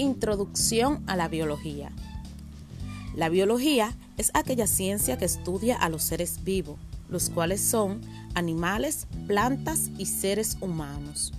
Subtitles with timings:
[0.00, 1.92] Introducción a la biología.
[3.14, 6.78] La biología es aquella ciencia que estudia a los seres vivos,
[7.10, 8.00] los cuales son
[8.32, 11.34] animales, plantas y seres humanos.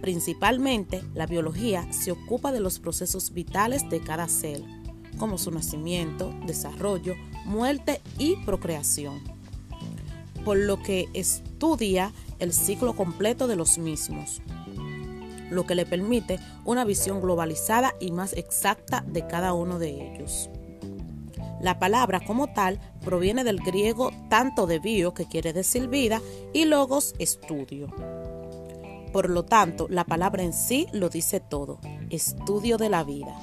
[0.00, 4.62] Principalmente, la biología se ocupa de los procesos vitales de cada ser,
[5.18, 9.20] como su nacimiento, desarrollo, muerte y procreación,
[10.44, 14.42] por lo que estudia el ciclo completo de los mismos,
[15.54, 20.50] lo que le permite una visión globalizada y más exacta de cada uno de ellos.
[21.60, 26.20] La palabra como tal proviene del griego tanto de bio, que quiere decir vida,
[26.52, 27.88] y logos, estudio.
[29.12, 31.78] Por lo tanto, la palabra en sí lo dice todo,
[32.10, 33.34] estudio de la vida.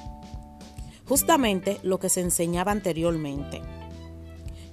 [1.08, 3.60] Justamente lo que se enseñaba anteriormente.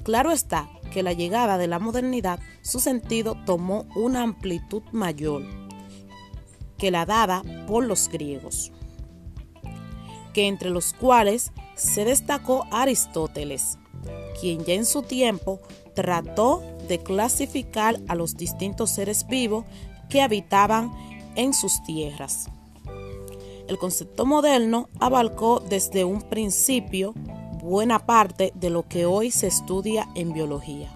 [0.03, 5.69] Claro está que la llegada de la modernidad, su sentido tomó una amplitud mayor
[6.80, 8.72] que la dada por los griegos,
[10.34, 13.77] que entre los cuales se destacó Aristóteles,
[14.40, 15.60] quien ya en su tiempo
[15.94, 19.66] trató de clasificar a los distintos seres vivos
[20.10, 20.91] que habitaban
[21.36, 22.49] en sus tierras.
[23.68, 27.14] El concepto moderno abarcó desde un principio
[27.62, 30.96] buena parte de lo que hoy se estudia en biología.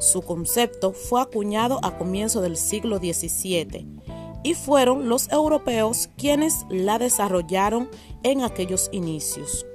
[0.00, 4.00] Su concepto fue acuñado a comienzos del siglo XVII
[4.42, 7.88] y fueron los europeos quienes la desarrollaron
[8.22, 9.66] en aquellos inicios.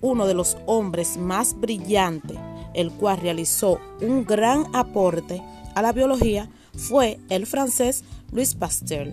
[0.00, 2.38] Uno de los hombres más brillantes,
[2.74, 5.42] el cual realizó un gran aporte
[5.74, 9.12] a la biología, fue el francés Louis Pasteur.